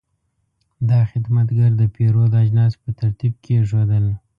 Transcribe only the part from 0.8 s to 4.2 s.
دا خدمتګر د پیرود اجناس په ترتیب کېښودل.